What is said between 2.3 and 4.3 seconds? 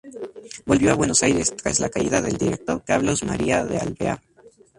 Director Carlos María de Alvear.